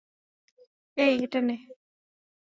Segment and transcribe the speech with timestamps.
[0.97, 1.55] এই, এটা নে।